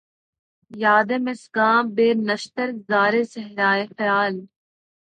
یادِ 0.81 1.09
مژگاں 1.25 1.77
بہ 1.95 2.07
نشتر 2.27 2.69
زارِ 2.89 3.13
صحراۓ 3.33 3.81
خیال 3.95 4.33